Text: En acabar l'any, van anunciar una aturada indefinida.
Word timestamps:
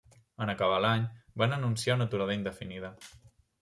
En 0.45 0.51
acabar 0.53 0.79
l'any, 0.85 1.05
van 1.43 1.55
anunciar 1.59 2.01
una 2.01 2.11
aturada 2.11 2.43
indefinida. 2.43 2.95